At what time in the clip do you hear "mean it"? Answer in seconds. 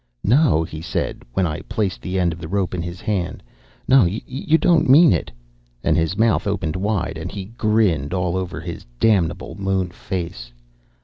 4.89-5.29